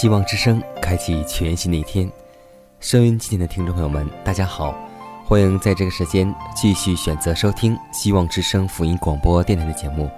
[0.00, 2.10] 希望之声开启全新的一天，
[2.80, 4.74] 收音机前的听众朋友们，大家好，
[5.26, 10.10] 欢迎在这个时间继续选择收听希望之声福音广播电台的节目。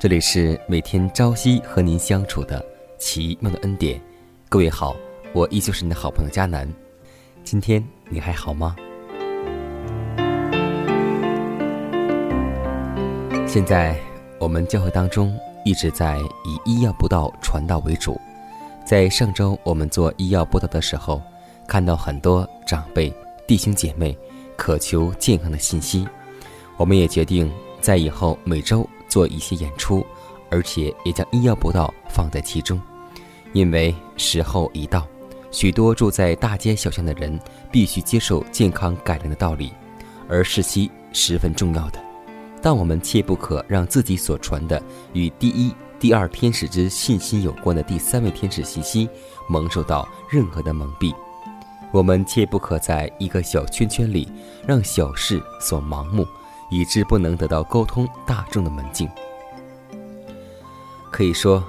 [0.00, 2.60] 这里是每天朝夕和您相处的
[2.98, 4.00] 奇妙的恩典。
[4.48, 4.96] 各位好，
[5.32, 6.68] 我依旧是你的好朋友佳楠。
[7.44, 8.74] 今天你还好吗？
[13.46, 13.96] 现在
[14.40, 18.20] 我们教会当中一直在以医药不道传道为主。
[18.90, 21.22] 在上周我们做医药播道的时候，
[21.64, 23.14] 看到很多长辈、
[23.46, 24.18] 弟兄姐妹
[24.56, 26.04] 渴求健康的信息。
[26.76, 27.48] 我们也决定
[27.80, 30.04] 在以后每周做一些演出，
[30.50, 32.82] 而且也将医药播道放在其中，
[33.52, 35.06] 因为时候已到，
[35.52, 37.38] 许多住在大街小巷的人
[37.70, 39.72] 必须接受健康改良的道理，
[40.28, 42.00] 而是其十分重要的。
[42.60, 44.82] 但我们切不可让自己所传的
[45.12, 45.72] 与第一。
[46.00, 49.06] 第二天使之信心有关的第三位天使信息，
[49.46, 51.14] 蒙受到任何的蒙蔽，
[51.92, 54.26] 我们切不可在一个小圈圈里
[54.66, 56.26] 让小事所盲目，
[56.70, 59.06] 以致不能得到沟通大众的门径。
[61.12, 61.62] 可以说，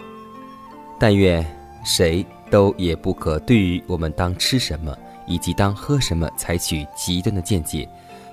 [0.98, 1.46] 但愿
[1.84, 7.86] 谁都也不可对于我们当吃什么以及当喝什么采取极端的见解。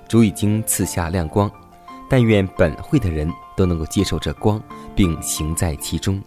[0.07, 1.51] 主已经赐下亮光，
[2.09, 3.29] 但愿本会的人。
[3.59, 4.63] 都能够接受这光，
[4.95, 6.23] 并行在其中。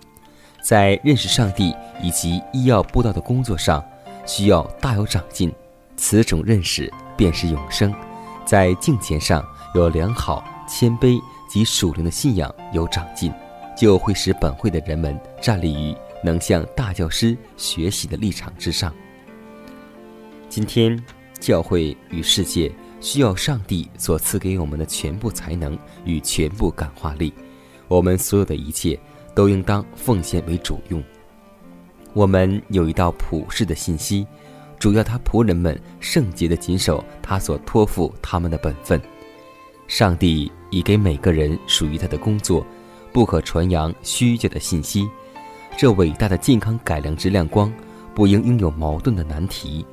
[0.62, 3.84] 在认识上帝以及医药布道的工作上，
[4.28, 5.52] 需要大有长进。
[5.96, 7.94] 此种认识便是永生。
[8.46, 13.32] 在敬虔上有良好谦卑及属灵的信仰有长进，
[13.78, 18.94] 就会使本会的人们站立于能向大教师学习的立场之上。
[20.50, 21.02] 今天，
[21.40, 22.72] 教会与世界。
[23.02, 27.34] 需要上帝所赐给我们的全部才能与全部感化力，
[27.88, 28.98] 我们所有的一切
[29.36, 31.04] 都应当奉献为主用。
[32.14, 34.26] 我们有一道普世的信息，
[34.78, 39.02] 主要他仆人们圣洁的谨守他所托付他们的本分。
[39.88, 42.66] 上帝已给每个人属于他的工作，
[43.12, 45.10] 不可传扬虚假的信息。
[45.78, 47.74] 这伟大的健康改良之亮光，
[48.14, 49.86] 不应拥有矛盾的难题。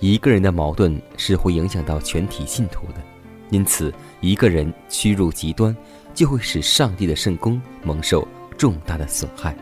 [0.00, 3.02] 一个人的矛盾是会影响到全体信徒的，
[3.50, 5.76] 因此一个人屈入极端，
[6.14, 8.26] 就会使上帝的圣功蒙受
[8.56, 9.56] 重大的损害。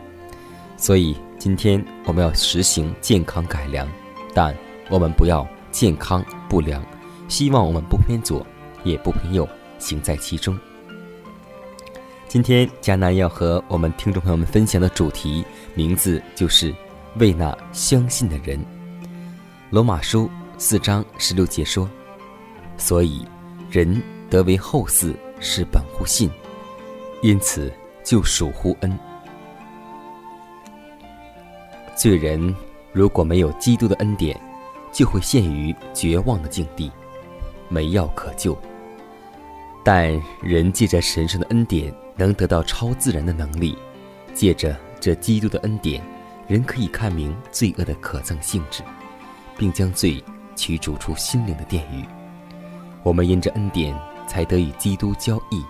[0.77, 3.87] 所以今天我们要实行健康改良，
[4.33, 4.55] 但
[4.89, 6.85] 我们不要健康不良。
[7.27, 8.45] 希望我们不偏左，
[8.83, 9.47] 也不偏右，
[9.79, 10.57] 行在其中。
[12.27, 15.43] 今天迦南要和我们听众朋友们分享的主题
[15.73, 16.73] 名字就是
[17.15, 18.59] 为那相信的人。
[19.69, 21.89] 罗马书四章十六节说
[22.79, 23.25] ：“所以
[23.69, 26.31] 人得为后嗣，是本乎信，
[27.21, 27.69] 因此
[28.01, 28.97] 就属乎恩。
[31.97, 32.55] 罪人
[32.93, 34.39] 如果没有基督的恩典，
[34.93, 36.89] 就会陷于绝望的境地，
[37.67, 38.57] 没药可救。
[39.83, 43.77] 但人借着神圣的恩典，能得到超自然的能力。
[44.33, 46.01] 借着这基督的恩典，
[46.47, 48.81] 人可以看明罪恶的可憎性质。”
[49.57, 50.23] 并将罪
[50.55, 52.05] 驱逐出心灵的殿宇。
[53.03, 55.63] 我们因着恩典，才得与基督交易，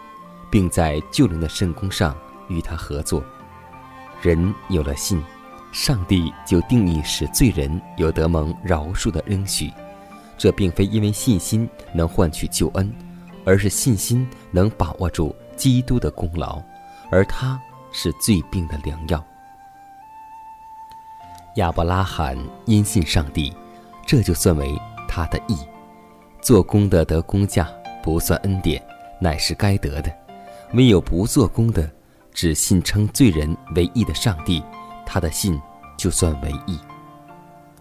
[0.51, 2.15] 并在救人的圣功上
[2.49, 3.23] 与他合作。
[4.21, 5.23] 人有了信，
[5.71, 9.71] 上帝就定义使罪人有得蒙饶恕的应许。
[10.37, 12.93] 这并非因为信心能换取救恩，
[13.45, 16.61] 而是信心能把握住基督的功劳，
[17.11, 17.59] 而他
[17.91, 19.23] 是最病的良药。
[21.55, 23.51] 亚伯拉罕因信上帝，
[24.07, 24.74] 这就算为
[25.07, 25.57] 他的义。
[26.42, 27.69] 做工的得工价，
[28.01, 28.81] 不算恩典，
[29.19, 30.09] 乃是该得的；
[30.74, 31.92] 唯有不做工的，
[32.33, 34.63] 只信称罪人为义的上帝，
[35.06, 35.59] 他的信
[35.98, 36.80] 就算为义。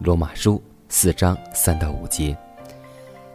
[0.00, 2.36] 罗马书四章三到五节。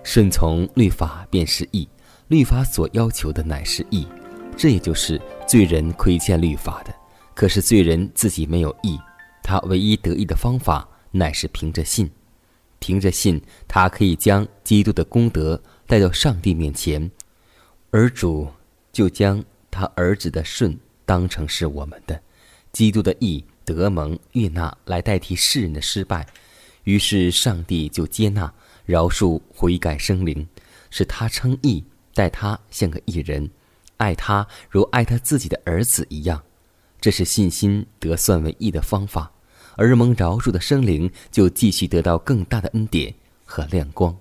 [0.04, 1.88] 顺从律法便是义，
[2.28, 4.06] 律法所要求的乃是义，
[4.58, 6.94] 这也就是罪人亏欠律法的。
[7.34, 9.00] 可是罪人自己没有义，
[9.42, 12.12] 他唯一得义的方法乃是凭着信，
[12.81, 17.10] 凭着信，他可以将基督的功德带到上帝面前，
[17.92, 18.50] 而主
[18.92, 22.22] 就将他儿子的顺当成是我们的，
[22.74, 26.28] 基督的义得蒙悦纳来代替世人的失败，
[26.83, 28.54] 于是上帝就接纳。
[28.83, 30.45] 饶恕悔改生灵，
[30.89, 31.86] 使他称义，
[32.16, 33.50] 待他像个义人，
[33.98, 36.44] 爱他如爱他自己的儿子一样，
[37.00, 39.31] 这是信心得算为义的方法。
[39.75, 43.13] 而蒙饶恕的生灵就继续得到更大的恩典
[43.45, 44.15] 和亮光。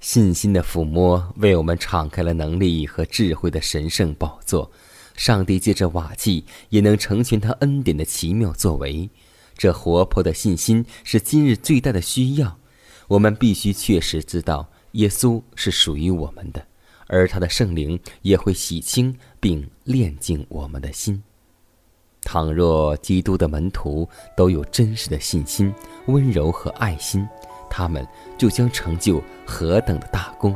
[0.00, 4.70] 信心的抚摸为我们敞开了能力和智慧的神圣宝座，
[5.14, 9.08] 上帝借着瓦器也能成全他恩典的奇妙作为。
[9.58, 12.58] 这活泼的信心是今日最大的需要。
[13.08, 16.66] 我们必须确实知道，耶稣是属于我们的，
[17.06, 21.22] 而他的圣灵也会洗清并炼净我们的心。
[22.22, 25.74] 倘若基督的门徒都有真实的信心、
[26.06, 27.28] 温柔和爱心，
[27.68, 28.06] 他们
[28.38, 30.54] 就将成就何等的大功，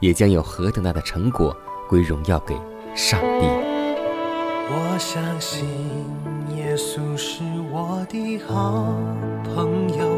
[0.00, 1.56] 也将有何等大的成果
[1.88, 2.54] 归荣耀给
[2.94, 3.46] 上帝。
[4.66, 5.66] 我相信
[6.56, 7.42] 耶稣是。
[7.76, 8.94] 我的好
[9.42, 10.16] 朋友，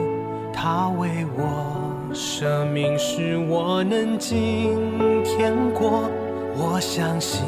[0.52, 4.76] 他为我舍命，使我能进
[5.24, 6.10] 天国。
[6.54, 7.42] 我相信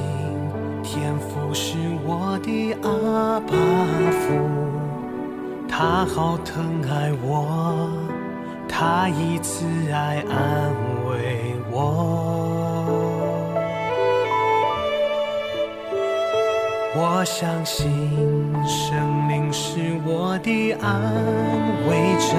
[0.91, 3.53] 天父是我的阿爸
[4.23, 4.27] 父，
[5.69, 7.91] 他好疼爱我，
[8.67, 10.73] 他以慈爱安
[11.07, 11.77] 慰我。
[16.97, 17.87] 我相信
[18.67, 21.13] 生灵是我的安
[21.87, 22.35] 慰者，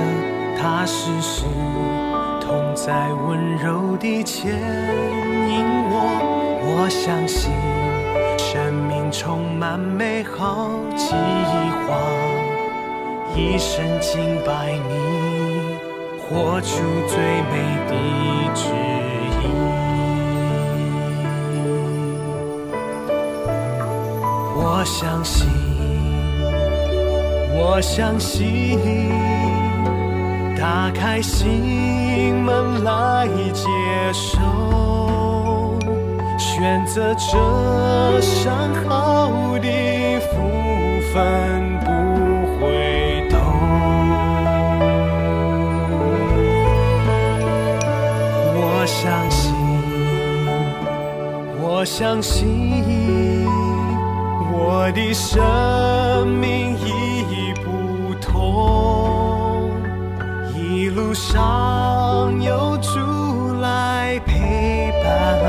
[0.59, 1.45] 他时时
[2.41, 6.47] 同在，温柔地牵引我。
[6.71, 7.51] 我相信
[9.21, 11.99] 充满美好计划，
[13.35, 14.95] 一生敬拜你，
[16.21, 17.17] 活出最
[17.51, 17.51] 美
[17.89, 17.91] 的
[18.55, 18.63] 旨
[19.41, 19.43] 意。
[24.55, 25.49] 我相信，
[27.53, 28.79] 我相信，
[30.57, 33.67] 打开心门来接
[34.13, 34.39] 受，
[36.59, 38.53] 选择这上
[38.85, 40.35] 好的福
[41.13, 41.87] 分不
[42.59, 43.39] 回头。
[48.57, 49.55] 我相信，
[51.61, 53.47] 我相信。
[54.51, 59.71] 我的生命已不同，
[60.53, 62.99] 一路上有主
[63.61, 65.39] 来陪伴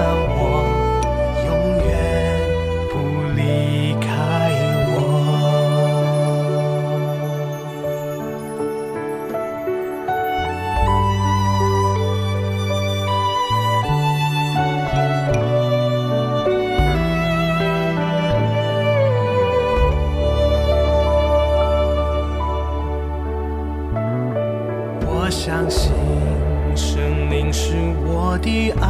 [28.32, 28.88] 我的安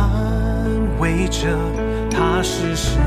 [0.98, 1.56] 慰者，
[2.10, 3.00] 他是谁？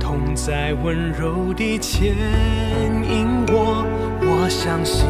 [0.00, 2.08] 痛在温柔地牵
[3.08, 3.86] 引我，
[4.22, 5.06] 我相信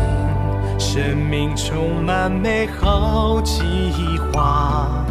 [0.79, 3.63] 生命充满美好计
[4.31, 5.07] 划，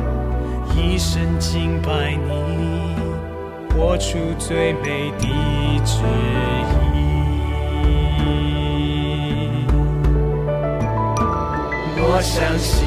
[0.75, 2.95] 一生敬拜你，
[3.75, 5.25] 活出最美的
[5.83, 6.99] 旨意。
[11.97, 12.85] 我相信，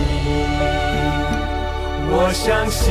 [2.10, 2.86] 我相信。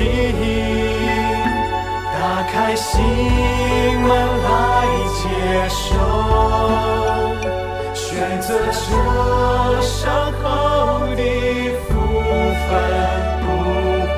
[2.20, 2.94] 打开心
[4.02, 4.10] 门
[4.44, 4.48] 来
[5.14, 5.22] 接
[5.70, 5.96] 受，
[7.94, 8.06] 选
[8.42, 8.78] 择这
[9.82, 10.44] 伤口
[11.16, 11.22] 的
[11.88, 11.90] 福
[12.68, 12.70] 分
[13.42, 13.46] 不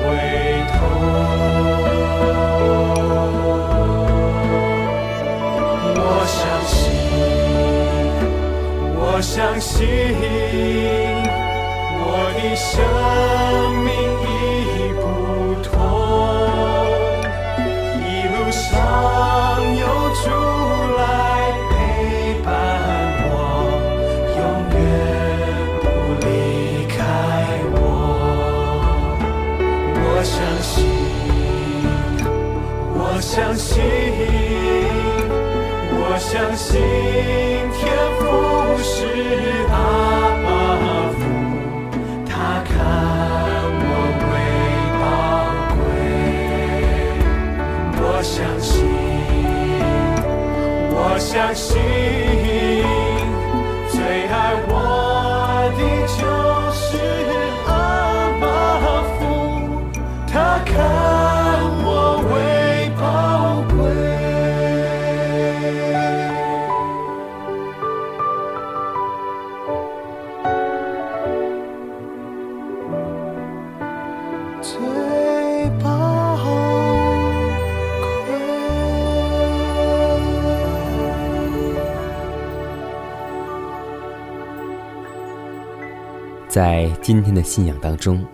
[87.02, 88.24] 今天的信仰当中，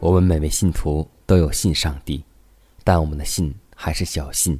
[0.00, 2.24] 我们每位信徒都有信上帝，
[2.82, 4.58] 但我们的信还是小信，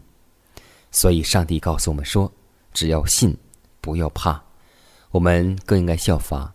[0.92, 2.32] 所以上帝告诉我们说：
[2.72, 3.36] 只要信，
[3.80, 4.40] 不要怕。
[5.10, 6.54] 我们更应该效法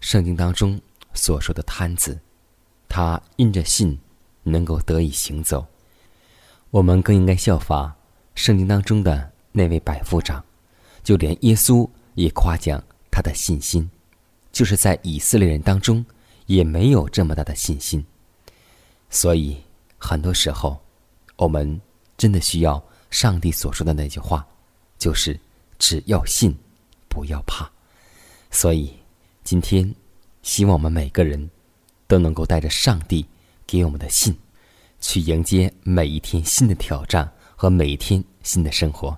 [0.00, 0.80] 圣经当中
[1.14, 2.16] 所说的摊子，
[2.88, 3.98] 他因着信
[4.44, 5.66] 能够得以行走。
[6.70, 7.96] 我们更应该效法
[8.36, 10.42] 圣经当中的那位百夫长，
[11.02, 13.90] 就连耶稣也夸奖他的信心。
[14.52, 16.02] 就是在以色列人当中，
[16.46, 18.04] 也没有这么大的信心。
[19.10, 19.56] 所以，
[19.98, 20.80] 很多时候，
[21.36, 21.80] 我们
[22.16, 24.46] 真的需要上帝所说的那句话，
[24.98, 25.38] 就是
[25.78, 26.56] “只要信，
[27.08, 27.70] 不要怕”。
[28.50, 28.92] 所以，
[29.44, 29.94] 今天，
[30.42, 31.50] 希望我们每个人
[32.06, 33.24] 都能够带着上帝
[33.66, 34.36] 给我们的信，
[35.00, 39.16] 去迎接每一天新的挑战和每一天新的生活。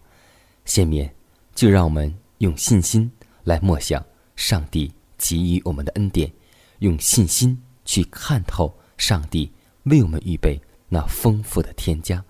[0.64, 1.14] 下面，
[1.54, 3.11] 就让我们用信心
[3.44, 4.04] 来默想
[4.37, 4.92] 上帝。
[5.20, 6.32] 给予我们的恩典，
[6.78, 9.52] 用信心去看透上帝
[9.85, 12.25] 为我们预备那丰富的添加，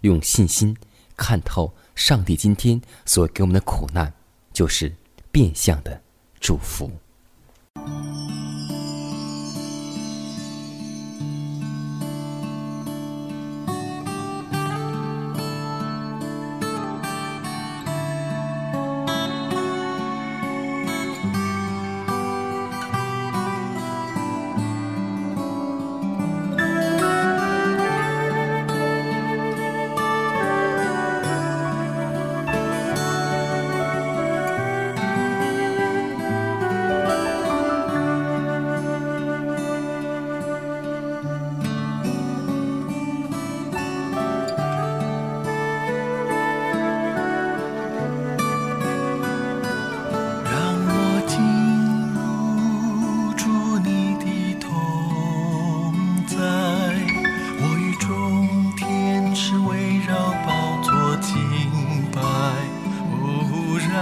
[0.00, 0.76] 用信心
[1.16, 4.12] 看透上帝今天所给我们的苦难，
[4.52, 4.94] 就是
[5.30, 6.02] 变相的
[6.40, 6.90] 祝福。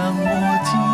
[0.01, 0.90] 让我听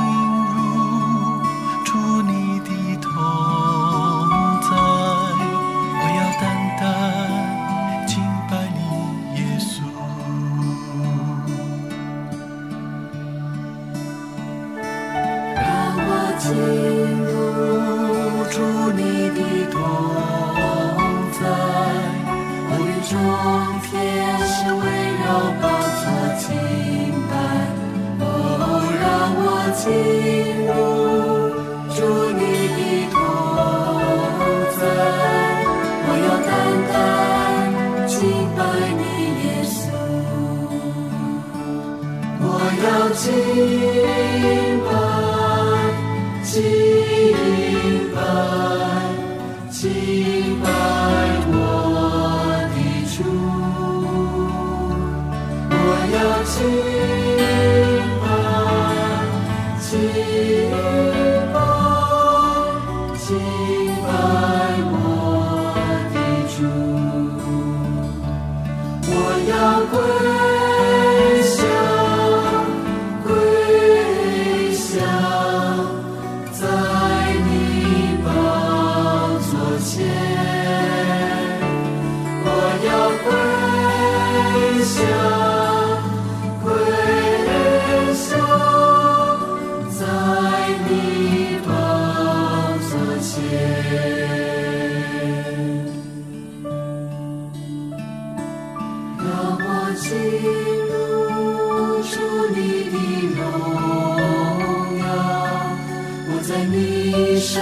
[106.48, 107.62] 在你圣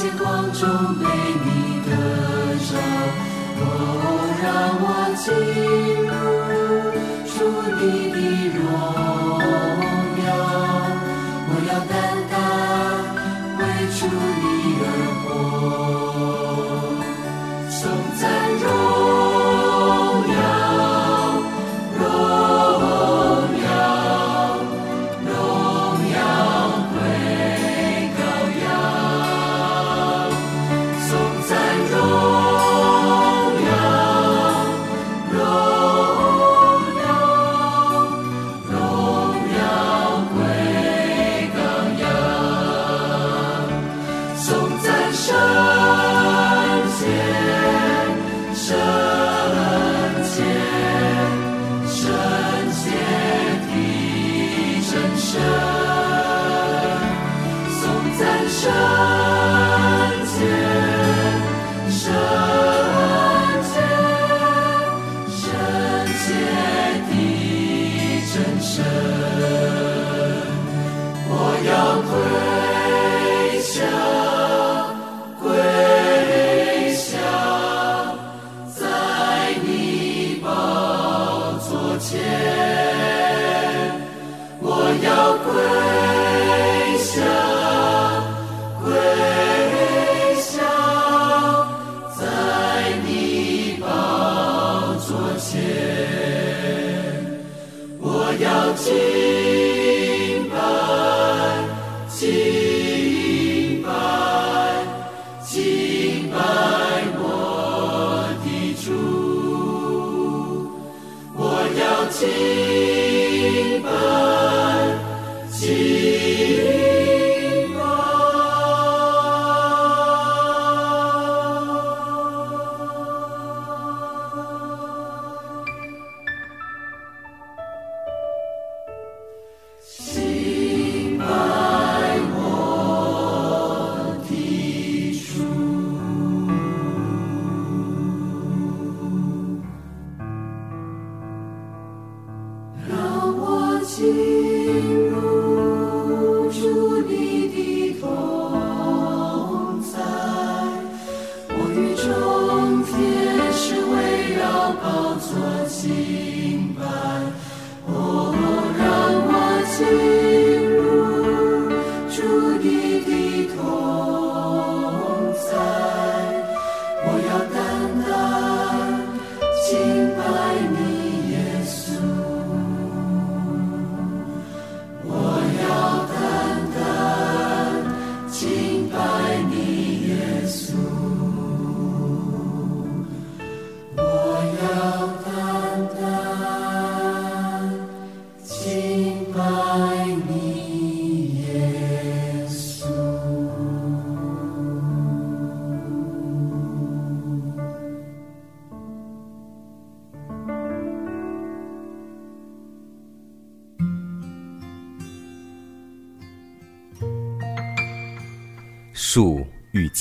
[0.00, 0.66] 洁光中
[0.98, 1.04] 被
[1.44, 1.46] 你
[1.84, 1.90] 得
[2.64, 2.72] 着，
[3.60, 3.62] 哦，
[4.42, 4.48] 让
[4.80, 4.84] 我
[5.20, 5.22] 进
[6.08, 6.10] 入
[7.28, 7.34] 主
[7.76, 8.16] 你的
[8.56, 8.58] 荣
[10.24, 10.26] 耀，
[11.46, 11.92] 我要单
[12.30, 12.32] 单
[13.58, 13.60] 为
[13.98, 14.00] 主
[14.40, 14.42] 你
[14.80, 15.11] 的。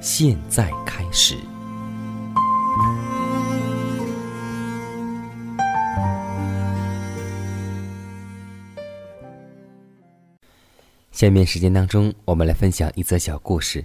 [0.00, 1.36] 现在开始。
[11.10, 13.84] 下面时间当中，我们来分享一则小故事。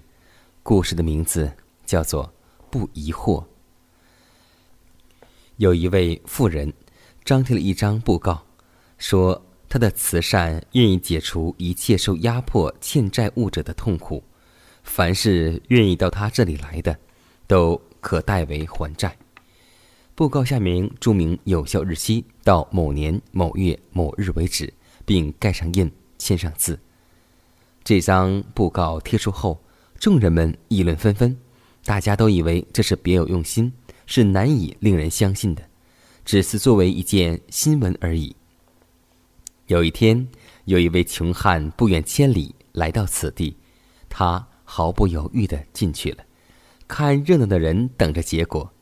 [0.62, 1.52] 故事的名字
[1.84, 2.26] 叫做
[2.70, 3.42] 《不疑惑》。
[5.58, 6.72] 有一位富人
[7.26, 8.40] 张贴了一张布告，
[9.00, 14.24] 说他的慈善愿意解除一切受压迫欠债务者的痛苦。
[14.84, 16.96] 凡是愿意到他这里来的，
[17.48, 19.18] 都可代为还债。
[20.14, 24.72] 布告下面注明有效日期到某年某月某日为止，
[25.06, 26.80] 并盖上印，签上字。
[27.84, 29.60] 这张布告贴出后，
[29.98, 31.36] 众人们议论纷纷，
[31.84, 33.74] 大家都以为这是别有用心，
[34.06, 35.64] 是难以令人相信的，
[36.24, 38.36] 只是作为一件新闻而已。
[39.68, 40.28] 有一天，
[40.66, 43.58] 有一位穷汉不远千里来到此地，
[44.08, 44.48] 他。
[44.76, 46.24] 毫不犹豫的进去了，
[46.88, 48.74] 看热闹的人等着结果。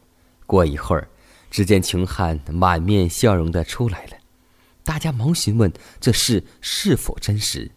[0.48, 1.10] 过一会儿，
[1.50, 4.16] 只见穷汉满面笑容的出来了，
[4.86, 7.70] 大家忙询问这事是否真实。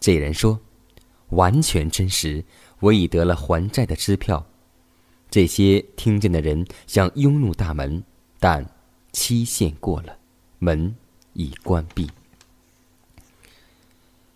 [0.00, 0.58] 这人说
[1.30, 2.44] ：“完全真实，
[2.80, 4.44] 我已得了还债的支票。”
[5.30, 8.02] 这些听见的人想拥入大门，
[8.40, 8.68] 但
[9.12, 10.18] 期限过了，
[10.58, 10.92] 门
[11.34, 12.10] 已关闭。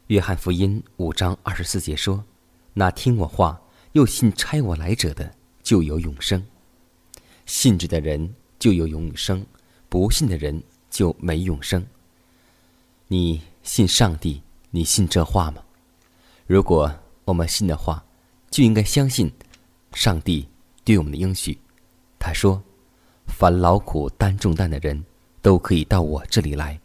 [0.07, 2.25] 约翰福音五章二十四节说。
[2.73, 3.61] 那听我话
[3.93, 6.41] 又信差我来者的，就有永生；
[7.47, 9.45] 信着的人就有永生，
[9.89, 11.85] 不信的人就没永生。
[13.09, 14.43] 你信上帝？
[14.71, 15.63] 你信这话吗？
[16.47, 16.93] 如果
[17.25, 18.05] 我们信的话，
[18.51, 19.33] 就应该相信，
[19.95, 20.49] 上帝
[20.85, 21.59] 对我们的应许。
[22.19, 22.63] 他说
[23.27, 25.05] ：“凡劳苦担重担的人，
[25.43, 26.81] 都可以到我这里来，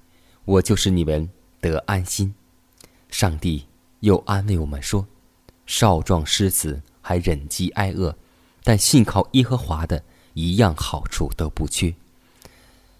[0.45, 1.29] 我就是你们
[1.61, 2.33] 得安心。”
[3.09, 3.65] 上帝
[3.99, 5.05] 又安慰我们说
[5.65, 8.15] ：“少壮狮子还忍饥挨饿，
[8.63, 11.93] 但信靠耶和华的，一样好处都不缺。”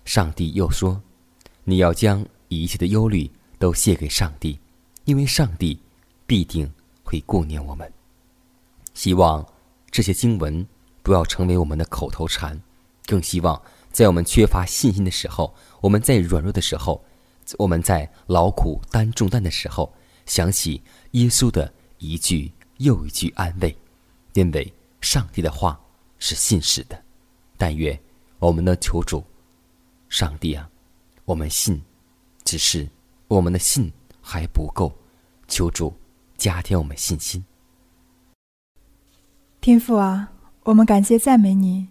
[0.06, 1.02] 上帝又说
[1.66, 4.60] ：“你要将一切的忧虑都卸给上帝，
[5.06, 5.80] 因为上帝
[6.26, 6.72] 必定
[7.04, 7.92] 会顾念我们。”
[8.94, 9.46] 希望
[9.90, 10.66] 这些经文。
[11.06, 12.60] 不要成为我们的口头禅，
[13.06, 17.06] 更希望在我们缺乏信心的时候，我们在软弱的时候，
[17.60, 19.94] 我们在劳苦担重担的时候，
[20.26, 23.76] 想起耶稣的一句又一句安慰，
[24.34, 25.80] 因为上帝的话
[26.20, 27.04] 是信实的。
[27.58, 27.98] 但愿
[28.40, 29.24] 我们的求主，
[30.10, 30.70] 上帝啊，
[31.26, 31.82] 我们信，
[32.44, 32.88] 只是
[33.28, 34.94] 我们的信还不够，
[35.48, 35.94] 求主
[36.38, 37.44] 加添我们信心。
[39.62, 40.32] 天父啊。
[40.66, 41.90] 我们感谢赞美你，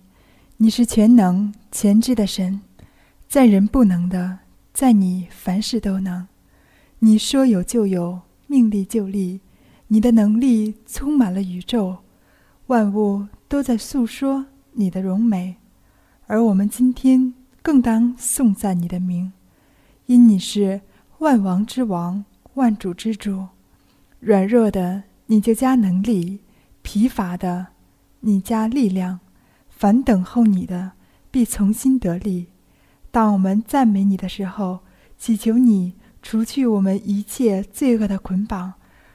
[0.57, 2.61] 你是全能全知的神，
[3.29, 4.40] 在人不能的，
[4.73, 6.27] 在你凡事都能。
[6.99, 9.38] 你说有就有，命立就立，
[9.94, 11.98] 你的能力充满了宇宙，
[12.66, 15.54] 万物都在诉说你的荣美，
[16.26, 19.33] 而我们今天更当颂赞你的名，
[20.07, 20.80] 因你是
[21.18, 23.46] 万王之王，万主之主。
[24.18, 26.40] 软弱的你就加能力，
[26.83, 27.68] 疲乏的。
[28.18, 29.20] 你加力量，
[29.68, 30.90] 凡等候你的，
[31.30, 32.48] 必重新得力。
[33.12, 34.80] 当我们赞美你的时候，
[35.16, 38.72] 祈求你除去我们一切罪恶的捆绑，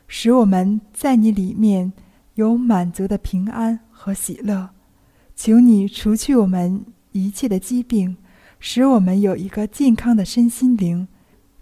[0.09, 1.93] 使我们在你里面
[2.33, 4.71] 有满足的平安和喜乐。
[5.33, 8.17] 求你除去我们一切的疾病，
[8.59, 11.07] 使我们有一个健康的身心灵；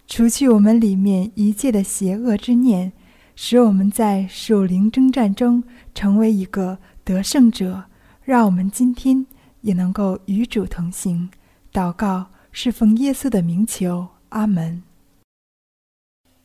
[0.07, 2.91] 除去我们里面一切的邪恶之念，
[3.35, 6.79] 使我们在属灵征战中成为一个。
[7.03, 7.85] 得胜者，
[8.25, 9.25] 让我们今天
[9.61, 11.29] 也能够与主同行。
[11.71, 14.86] 祷告是奉耶稣的名求，阿门。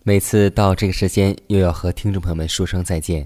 [0.04, 3.24] 每次到这个时间，又要和听众朋友们说声再见。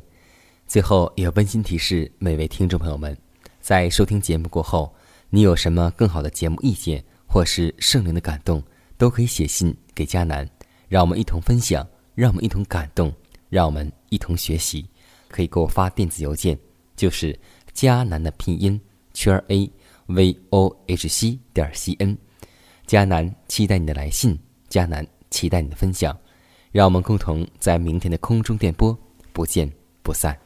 [0.67, 3.17] 最后，也温馨提示每位听众朋友们，
[3.63, 4.95] 在收听节目过后，
[5.31, 8.63] 你有什么更好的节目意见，或是圣灵的感动，
[8.99, 10.47] 都可以写信给佳南，
[10.87, 13.11] 让我们一同分享，让我们一同感动，
[13.49, 14.85] 让我们一同学习。
[15.29, 16.59] 可以给我发电子邮件。
[16.95, 17.39] 就是
[17.75, 18.79] 迦南的拼音
[19.15, 19.71] 圈 a
[20.09, 22.19] v o h c 点 c n，
[22.87, 26.15] 迦南期待你的来信，迦南期待你的分享，
[26.77, 28.95] 让我们共同在明天的空中电波
[29.33, 29.67] 不见
[30.03, 30.39] 不散。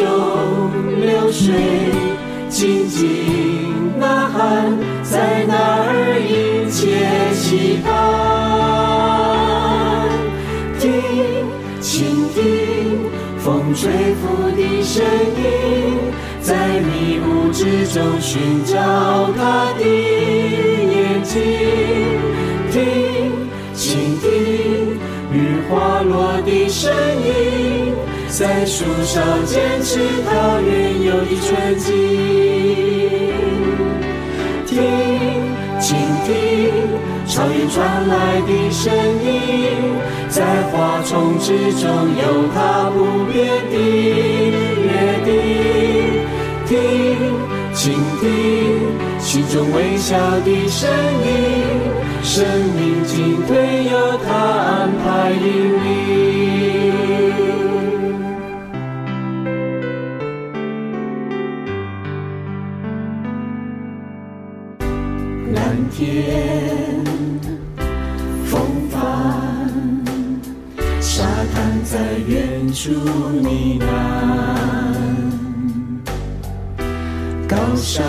[0.00, 0.08] 中
[0.98, 1.52] 流水，
[2.48, 5.52] 静静呐喊，在那
[5.84, 7.90] 儿迎接期盼。
[10.78, 10.88] 听，
[11.82, 12.40] 倾听，
[13.36, 15.04] 风吹拂的声
[15.36, 15.44] 音，
[16.40, 18.78] 在迷雾之中寻找
[19.36, 21.36] 他的眼睛。
[22.72, 22.80] 听，
[23.74, 24.98] 倾听，
[25.30, 26.90] 雨滑落的声
[27.22, 27.89] 音。
[28.30, 31.88] 在树梢坚持它原有的纯净。
[34.66, 34.80] 听，
[35.80, 36.30] 倾听
[37.26, 39.28] 草原传来的声音，
[40.28, 41.84] 在花丛之中
[42.16, 42.22] 有
[42.54, 43.36] 它不变
[43.68, 43.76] 的
[44.86, 44.88] 约
[45.24, 45.28] 定。
[46.66, 46.70] 听。
[47.72, 48.26] 倾听
[49.18, 50.90] 心中微笑的声
[51.24, 51.28] 音，
[52.22, 52.44] 生
[52.76, 56.39] 命进退由他安排引领。
[65.90, 67.04] 天，
[68.44, 69.00] 风帆，
[71.00, 73.84] 沙滩在远处呢喃，
[77.48, 78.04] 高山，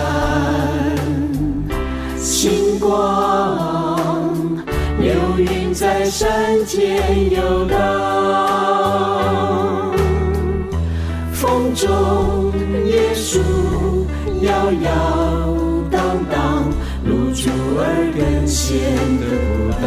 [2.18, 4.00] 星光，
[5.00, 7.80] 流云在山间游荡，
[11.32, 12.52] 风中
[12.86, 13.40] 椰树
[14.42, 15.61] 摇摇。
[17.42, 17.82] 珠儿
[18.16, 18.78] 更显
[19.18, 19.84] 得孤单，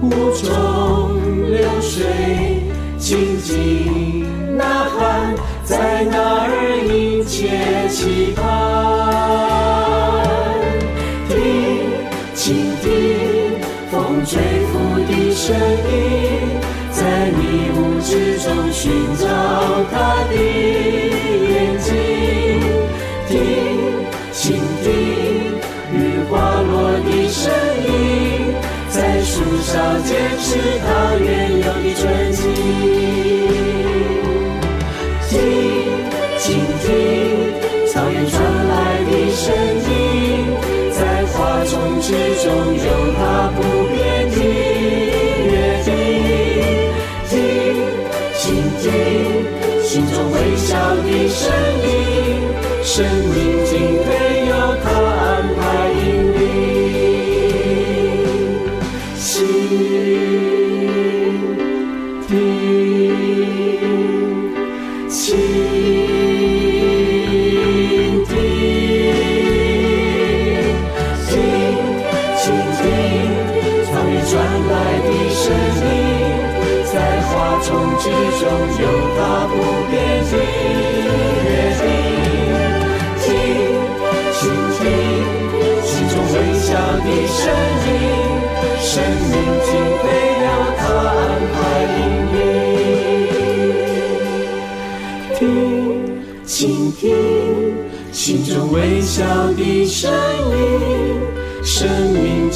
[0.00, 0.46] 雾中
[1.50, 2.62] 流水
[2.96, 4.62] 静静呐
[4.96, 6.46] 喊，在那儿
[6.86, 8.44] 迎接期盼。
[11.28, 11.34] 听，
[12.32, 12.46] 倾
[12.80, 12.86] 听
[13.90, 14.38] 风吹
[14.70, 15.50] 拂的声
[15.90, 15.90] 音，
[16.92, 17.40] 在迷
[17.74, 18.84] 雾之中寻
[19.18, 19.26] 找
[19.90, 20.32] 他的
[24.46, 25.58] 倾听
[25.92, 28.54] 雨滑落的声音，
[28.88, 30.56] 在树梢坚持
[30.86, 30.86] 它
[31.18, 32.55] 原有的纯净。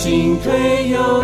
[0.03, 1.23] 进退有